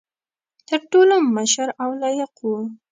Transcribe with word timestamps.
تر 0.67 0.79
ټولو 0.91 1.15
مشر 1.35 1.67
او 1.83 1.89
لایق 2.01 2.31
وو. 2.47 2.57